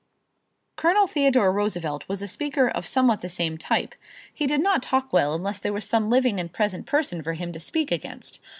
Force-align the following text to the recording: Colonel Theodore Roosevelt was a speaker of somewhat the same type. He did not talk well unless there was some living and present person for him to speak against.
Colonel 0.77 1.05
Theodore 1.05 1.53
Roosevelt 1.53 2.09
was 2.09 2.23
a 2.23 2.27
speaker 2.27 2.67
of 2.67 2.87
somewhat 2.87 3.21
the 3.21 3.29
same 3.29 3.59
type. 3.59 3.93
He 4.33 4.47
did 4.47 4.59
not 4.59 4.81
talk 4.81 5.13
well 5.13 5.35
unless 5.35 5.59
there 5.59 5.73
was 5.73 5.85
some 5.87 6.09
living 6.09 6.39
and 6.39 6.51
present 6.51 6.87
person 6.87 7.21
for 7.21 7.33
him 7.33 7.53
to 7.53 7.59
speak 7.59 7.91
against. 7.91 8.39